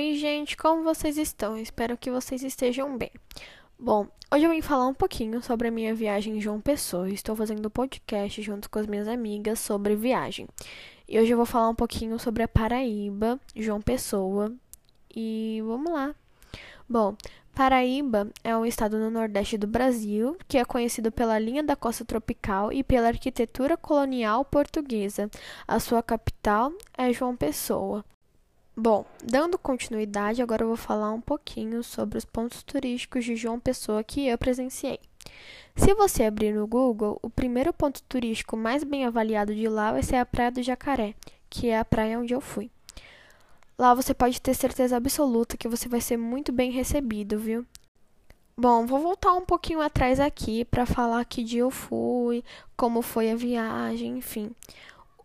[0.00, 1.58] Oi, gente, como vocês estão?
[1.58, 3.10] Espero que vocês estejam bem.
[3.78, 7.10] Bom, hoje eu vim falar um pouquinho sobre a minha viagem em João Pessoa.
[7.10, 10.48] Estou fazendo podcast junto com as minhas amigas sobre viagem.
[11.06, 14.50] E hoje eu vou falar um pouquinho sobre a Paraíba, João Pessoa.
[15.14, 16.14] E vamos lá.
[16.88, 17.14] Bom,
[17.54, 22.06] Paraíba é um estado no nordeste do Brasil que é conhecido pela linha da costa
[22.06, 25.30] tropical e pela arquitetura colonial portuguesa.
[25.68, 28.02] A sua capital é João Pessoa.
[28.82, 33.60] Bom, dando continuidade, agora eu vou falar um pouquinho sobre os pontos turísticos de João
[33.60, 34.98] Pessoa que eu presenciei.
[35.76, 40.02] Se você abrir no Google, o primeiro ponto turístico mais bem avaliado de lá vai
[40.02, 41.14] ser a Praia do Jacaré,
[41.50, 42.70] que é a praia onde eu fui.
[43.78, 47.66] Lá você pode ter certeza absoluta que você vai ser muito bem recebido, viu?
[48.56, 52.42] Bom, vou voltar um pouquinho atrás aqui para falar que dia eu fui,
[52.78, 54.50] como foi a viagem, enfim.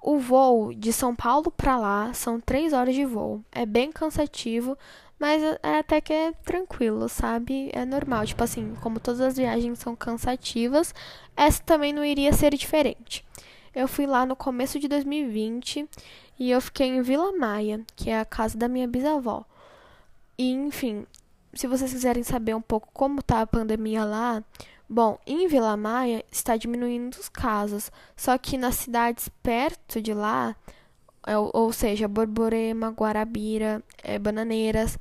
[0.00, 3.44] O voo de São Paulo para lá são três horas de voo.
[3.52, 4.76] É bem cansativo,
[5.18, 7.70] mas é até que é tranquilo, sabe?
[7.74, 8.24] É normal.
[8.24, 10.94] Tipo assim, como todas as viagens são cansativas,
[11.36, 13.22] essa também não iria ser diferente.
[13.74, 15.86] Eu fui lá no começo de 2020
[16.38, 19.44] e eu fiquei em Vila Maia, que é a casa da minha bisavó.
[20.38, 21.06] E, enfim,
[21.52, 24.42] se vocês quiserem saber um pouco como tá a pandemia lá,
[24.92, 30.56] Bom, em Vila Maia está diminuindo os casos, só que nas cidades perto de lá,
[31.24, 34.98] é ou seja, Borborema, Guarabira, é, Bananeiras,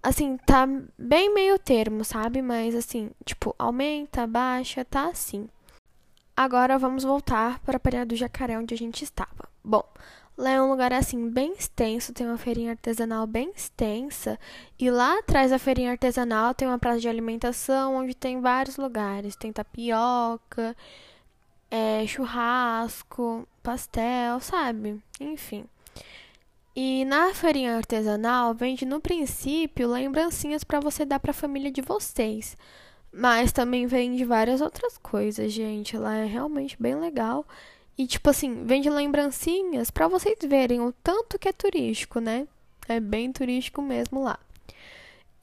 [0.00, 2.40] assim, tá bem meio termo, sabe?
[2.40, 5.48] Mas assim, tipo, aumenta, baixa, tá assim.
[6.36, 9.48] Agora vamos voltar para a Praia do Jacaré, onde a gente estava.
[9.64, 9.82] Bom,
[10.38, 14.38] Lá é um lugar assim bem extenso, tem uma feirinha artesanal bem extensa,
[14.78, 19.34] e lá atrás da feirinha artesanal tem uma praça de alimentação onde tem vários lugares,
[19.34, 20.76] tem tapioca,
[21.68, 25.02] é, churrasco, pastel, sabe?
[25.18, 25.64] Enfim.
[26.74, 31.82] E na feirinha artesanal vende no princípio lembrancinhas para você dar para a família de
[31.82, 32.56] vocês.
[33.12, 35.96] Mas também vende várias outras coisas, gente.
[35.96, 37.44] Lá é realmente bem legal.
[37.98, 42.46] E, tipo assim, vende lembrancinhas para vocês verem o tanto que é turístico, né?
[42.88, 44.38] É bem turístico mesmo lá.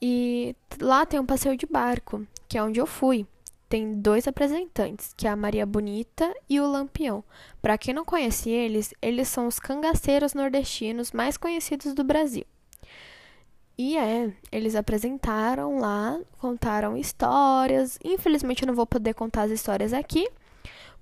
[0.00, 3.26] E lá tem um passeio de barco, que é onde eu fui.
[3.68, 7.22] Tem dois apresentantes, que é a Maria Bonita e o Lampião.
[7.60, 12.44] Para quem não conhece eles, eles são os cangaceiros nordestinos mais conhecidos do Brasil.
[13.76, 17.98] E é, eles apresentaram lá, contaram histórias.
[18.02, 20.26] Infelizmente eu não vou poder contar as histórias aqui,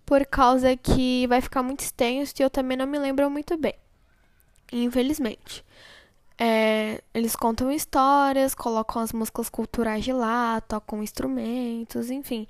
[0.04, 3.74] por causa que vai ficar muito extenso e eu também não me lembro muito bem.
[4.72, 5.64] Infelizmente.
[6.38, 12.46] É, eles contam histórias, colocam as músicas culturais de lá, tocam instrumentos, enfim.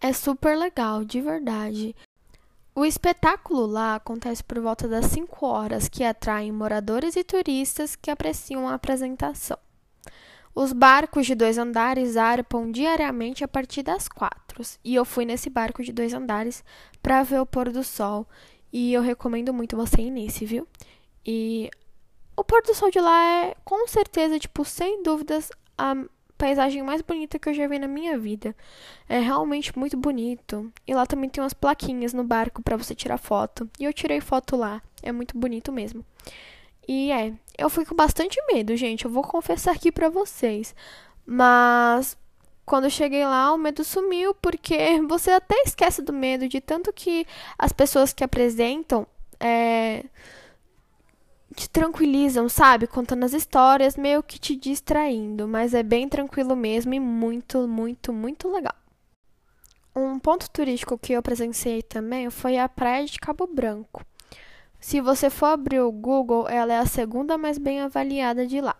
[0.00, 1.96] É super legal, de verdade.
[2.74, 8.10] O espetáculo lá acontece por volta das 5 horas, que atraem moradores e turistas que
[8.10, 9.58] apreciam a apresentação.
[10.54, 14.62] Os barcos de dois andares zarpam diariamente a partir das quatro.
[14.84, 16.62] E eu fui nesse barco de dois andares
[17.02, 18.26] para ver o pôr do sol.
[18.72, 20.66] E eu recomendo muito você ir nesse, viu?
[21.24, 21.70] E
[22.36, 25.94] o pôr do sol de lá é, com certeza, tipo, sem dúvidas, a
[26.36, 28.54] paisagem mais bonita que eu já vi na minha vida.
[29.08, 30.72] É realmente muito bonito.
[30.86, 33.70] E lá também tem umas plaquinhas no barco para você tirar foto.
[33.78, 34.82] E eu tirei foto lá.
[35.02, 36.04] É muito bonito mesmo.
[36.86, 39.04] E é, eu fui com bastante medo, gente.
[39.04, 40.74] Eu vou confessar aqui pra vocês.
[41.24, 42.16] Mas
[42.64, 46.92] quando eu cheguei lá, o medo sumiu, porque você até esquece do medo, de tanto
[46.92, 47.26] que
[47.58, 49.06] as pessoas que apresentam
[49.38, 50.04] é,
[51.54, 52.86] te tranquilizam, sabe?
[52.86, 55.46] Contando as histórias, meio que te distraindo.
[55.46, 58.74] Mas é bem tranquilo mesmo e muito, muito, muito legal.
[59.94, 64.02] Um ponto turístico que eu presenciei também foi a Praia de Cabo Branco.
[64.82, 68.74] Se você for abrir o Google, ela é a segunda mais bem avaliada de lá.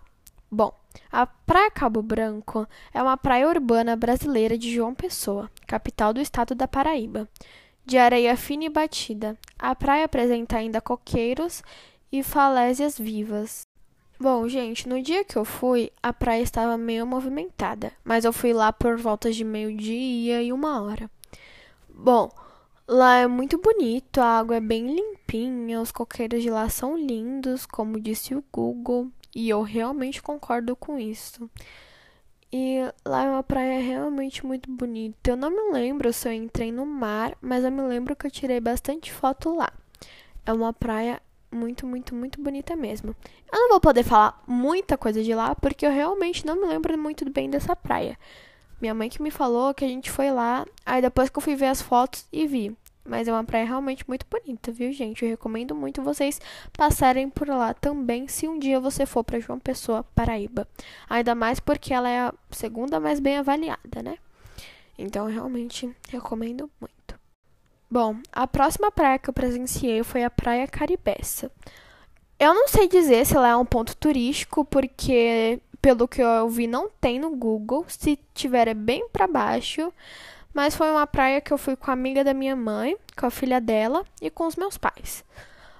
[0.50, 0.74] Bom,
[1.12, 6.56] a Praia Cabo Branco é uma praia urbana brasileira de João Pessoa, capital do estado
[6.56, 7.28] da Paraíba.
[7.86, 11.62] De areia fina e batida, a praia apresenta ainda coqueiros
[12.10, 13.62] e falésias vivas.
[14.18, 18.52] Bom, gente, no dia que eu fui, a praia estava meio movimentada, mas eu fui
[18.52, 21.08] lá por volta de meio-dia e uma hora.
[21.88, 22.28] Bom,
[22.86, 27.64] Lá é muito bonito, a água é bem limpinha, os coqueiros de lá são lindos,
[27.64, 31.48] como disse o Google, e eu realmente concordo com isso.
[32.52, 35.30] E lá é uma praia realmente muito bonita.
[35.30, 38.30] Eu não me lembro se eu entrei no mar, mas eu me lembro que eu
[38.30, 39.72] tirei bastante foto lá.
[40.44, 43.16] É uma praia muito, muito, muito bonita mesmo.
[43.50, 46.98] Eu não vou poder falar muita coisa de lá, porque eu realmente não me lembro
[46.98, 48.18] muito bem dessa praia.
[48.82, 51.54] Minha mãe que me falou que a gente foi lá, aí depois que eu fui
[51.54, 52.76] ver as fotos e vi.
[53.04, 55.24] Mas é uma praia realmente muito bonita, viu, gente?
[55.24, 56.40] Eu recomendo muito vocês
[56.76, 60.66] passarem por lá também, se um dia você for para João Pessoa, Paraíba.
[61.08, 64.18] Ainda mais porque ela é a segunda mais bem avaliada, né?
[64.98, 67.14] Então, eu realmente recomendo muito.
[67.88, 71.52] Bom, a próxima praia que eu presenciei foi a Praia Caribeça.
[72.36, 76.66] Eu não sei dizer se ela é um ponto turístico, porque pelo que eu vi
[76.66, 77.84] não tem no Google.
[77.88, 79.92] Se tiver é bem para baixo.
[80.54, 83.30] Mas foi uma praia que eu fui com a amiga da minha mãe, com a
[83.30, 85.24] filha dela e com os meus pais.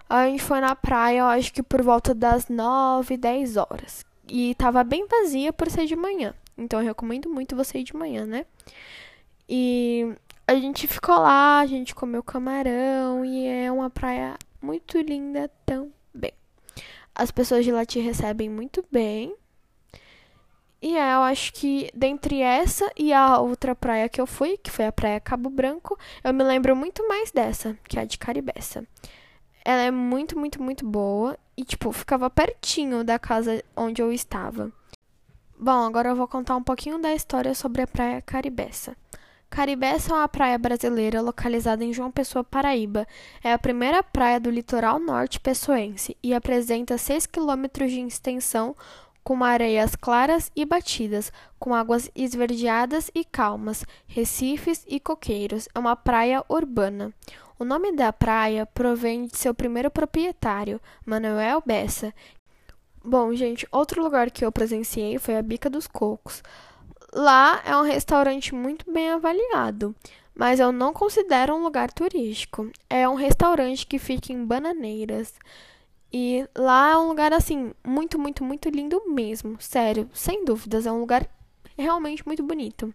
[0.09, 4.05] A gente foi na praia, eu acho que por volta das 9, 10 horas.
[4.29, 6.35] E tava bem vazia por ser de manhã.
[6.57, 8.47] Então eu recomendo muito você ir de manhã, né?
[9.49, 10.15] E
[10.47, 16.33] a gente ficou lá, a gente comeu camarão e é uma praia muito linda também.
[17.15, 19.35] As pessoas de lá te recebem muito bem.
[20.83, 24.69] E é, eu acho que dentre essa e a outra praia que eu fui, que
[24.69, 28.19] foi a Praia Cabo Branco, eu me lembro muito mais dessa, que é a de
[28.19, 28.85] Caribeça.
[29.65, 34.73] Ela é muito, muito, muito boa e, tipo, ficava pertinho da casa onde eu estava.
[35.57, 38.97] Bom, agora eu vou contar um pouquinho da história sobre a Praia Caribeça.
[39.49, 43.07] Caribeça é uma praia brasileira localizada em João Pessoa, Paraíba.
[43.45, 48.75] É a primeira praia do litoral norte pessoense e apresenta 6 quilômetros de extensão,
[49.25, 55.69] com areias claras e batidas, com águas esverdeadas e calmas, recifes e coqueiros.
[55.75, 57.13] É uma praia urbana.
[57.59, 62.13] O nome da praia provém de seu primeiro proprietário, Manuel Bessa.
[63.05, 66.43] Bom, gente, outro lugar que eu presenciei foi a Bica dos Cocos.
[67.13, 69.95] Lá é um restaurante muito bem avaliado,
[70.35, 72.71] mas eu não considero um lugar turístico.
[72.89, 75.35] É um restaurante que fica em Bananeiras.
[76.13, 79.57] E lá é um lugar assim, muito, muito, muito lindo mesmo.
[79.59, 81.27] Sério, sem dúvidas, é um lugar
[81.77, 82.95] realmente muito bonito.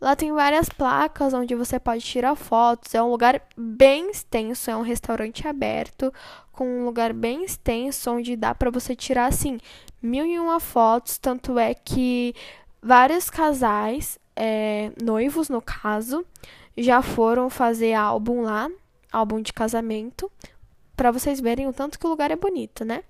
[0.00, 2.94] Lá tem várias placas onde você pode tirar fotos.
[2.94, 6.12] É um lugar bem extenso, é um restaurante aberto
[6.52, 9.58] com um lugar bem extenso onde dá para você tirar assim
[10.02, 11.18] mil e uma fotos.
[11.18, 12.34] Tanto é que
[12.82, 16.24] vários casais, é, noivos no caso,
[16.76, 18.70] já foram fazer álbum lá,
[19.12, 20.32] álbum de casamento,
[21.00, 23.02] para vocês verem o tanto que o lugar é bonito, né?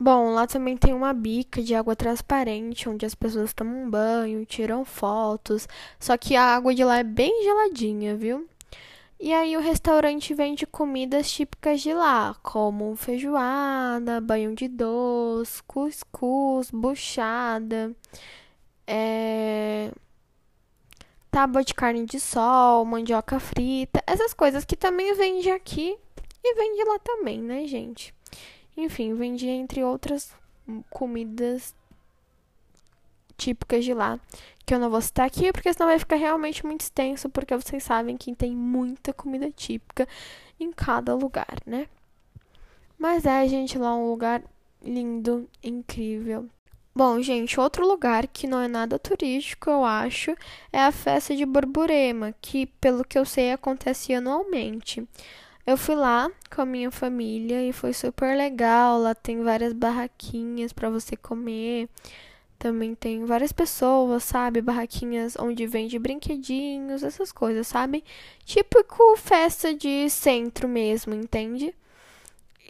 [0.00, 4.82] Bom, lá também tem uma bica de água transparente, onde as pessoas tomam banho, tiram
[4.82, 5.68] fotos.
[6.00, 8.48] Só que a água de lá é bem geladinha, viu?
[9.20, 16.70] E aí o restaurante vende comidas típicas de lá, como feijoada, banho de doce, cuscuz,
[16.70, 17.94] buchada
[18.86, 19.92] é,
[21.30, 25.98] tábua de carne de sol, mandioca frita, essas coisas que também vende aqui
[26.44, 28.14] e vende lá também, né, gente?
[28.76, 30.34] Enfim, vende entre outras
[30.90, 31.74] comidas
[33.36, 34.20] típicas de lá,
[34.64, 37.82] que eu não vou citar aqui, porque senão vai ficar realmente muito extenso, porque vocês
[37.82, 40.08] sabem que tem muita comida típica
[40.58, 41.88] em cada lugar, né?
[42.98, 44.42] Mas é, gente, lá é um lugar
[44.80, 46.48] lindo, incrível,
[46.94, 50.36] Bom, gente, outro lugar que não é nada turístico, eu acho,
[50.70, 55.02] é a festa de Borborema, que, pelo que eu sei, acontece anualmente.
[55.66, 58.98] Eu fui lá com a minha família e foi super legal.
[58.98, 61.88] Lá tem várias barraquinhas para você comer.
[62.58, 64.60] Também tem várias pessoas, sabe?
[64.60, 68.04] Barraquinhas onde vende brinquedinhos, essas coisas, sabe?
[68.44, 71.74] Típico festa de centro mesmo, entende?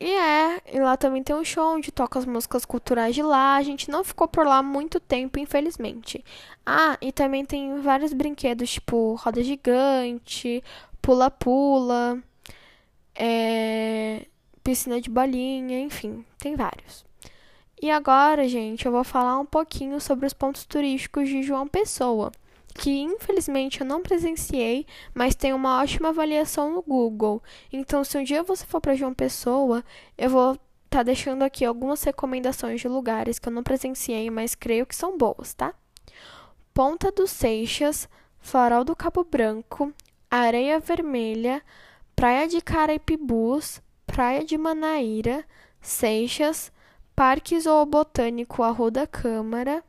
[0.01, 3.57] E é, e lá também tem um show onde toca as músicas culturais de lá.
[3.57, 6.25] A gente não ficou por lá muito tempo, infelizmente.
[6.67, 10.63] Ah, e também tem vários brinquedos, tipo roda gigante,
[11.01, 12.23] pula-pula,
[13.15, 14.27] é,
[14.63, 17.05] piscina de bolinha, enfim, tem vários.
[17.81, 22.31] E agora, gente, eu vou falar um pouquinho sobre os pontos turísticos de João Pessoa
[22.75, 27.43] que infelizmente eu não presenciei, mas tem uma ótima avaliação no Google.
[27.73, 29.85] Então, se um dia você for para João Pessoa,
[30.17, 34.55] eu vou estar tá deixando aqui algumas recomendações de lugares que eu não presenciei, mas
[34.55, 35.75] creio que são boas, tá?
[36.73, 38.09] Ponta dos Seixas,
[38.41, 39.93] Farol do Cabo Branco,
[40.31, 41.63] Areia Vermelha,
[42.23, 45.45] Praia de Caraipibus, Praia de Manaíra,
[45.81, 46.71] Seixas,
[47.17, 49.83] Parque Zoobotânico Arruda Câmara,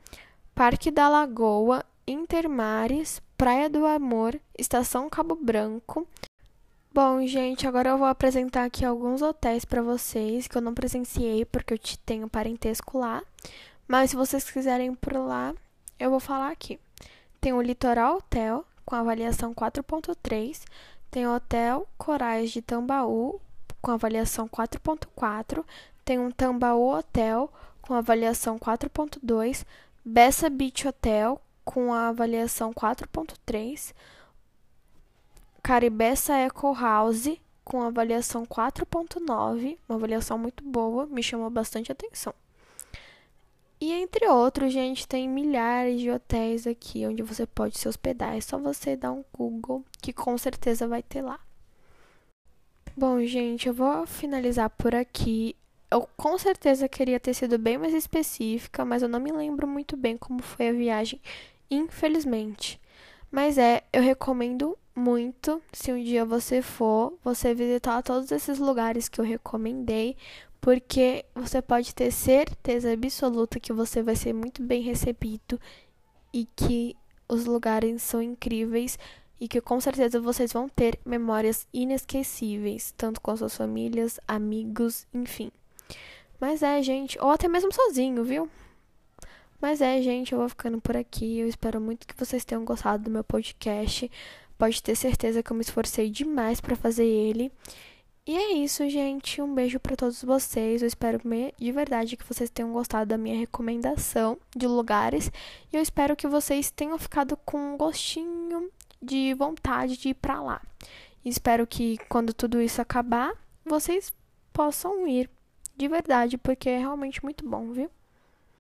[0.55, 6.07] Parque da Lagoa Intermares, Praia do Amor, Estação Cabo Branco.
[6.91, 11.45] Bom, gente, agora eu vou apresentar aqui alguns hotéis para vocês que eu não presenciei
[11.45, 13.21] porque eu tenho parentesco lá.
[13.87, 15.53] Mas se vocês quiserem ir por lá,
[15.99, 16.79] eu vou falar aqui.
[17.39, 20.63] Tem o Litoral Hotel com avaliação 4.3,
[21.13, 23.39] tem o Hotel Corais de Tambaú
[23.79, 25.63] com avaliação 4.4,
[26.03, 27.53] tem um Tambaú Hotel
[27.84, 29.63] com avaliação 4.2,
[30.03, 33.93] Bessa Beach Hotel com a avaliação 4.3,
[35.62, 42.34] Caribessa Eco House com avaliação 4.9, uma avaliação muito boa, me chamou bastante atenção.
[43.83, 48.33] E entre outros, gente, tem milhares de hotéis aqui onde você pode se hospedar.
[48.33, 51.37] É só você dar um Google que com certeza vai ter lá.
[52.95, 55.53] Bom, gente, eu vou finalizar por aqui.
[55.91, 59.97] Eu com certeza queria ter sido bem mais específica, mas eu não me lembro muito
[59.97, 61.19] bem como foi a viagem,
[61.69, 62.79] infelizmente.
[63.29, 69.09] Mas é, eu recomendo muito, se um dia você for, você visitar todos esses lugares
[69.09, 70.15] que eu recomendei,
[70.63, 75.60] porque você pode ter certeza absoluta que você vai ser muito bem recebido
[76.34, 76.96] e que
[77.27, 78.98] os lugares são incríveis
[79.41, 85.51] e que com certeza vocês vão ter memórias inesquecíveis, tanto com suas famílias, amigos, enfim.
[86.39, 88.50] Mas é, gente, ou até mesmo sozinho, viu?
[89.60, 91.39] Mas é, gente, eu vou ficando por aqui.
[91.39, 94.10] Eu espero muito que vocês tenham gostado do meu podcast.
[94.58, 97.51] Pode ter certeza que eu me esforcei demais para fazer ele.
[98.25, 99.42] E é isso, gente.
[99.42, 100.82] Um beijo para todos vocês.
[100.82, 101.20] Eu espero
[101.60, 105.30] de verdade que vocês tenham gostado da minha recomendação de lugares.
[105.72, 110.42] E eu espero que vocês tenham ficado com um gostinho de vontade de ir para
[110.42, 110.62] lá.
[111.25, 113.34] E espero que quando tudo isso acabar,
[113.65, 114.13] vocês
[114.53, 115.30] possam ir
[115.75, 117.89] de verdade, porque é realmente muito bom, viu?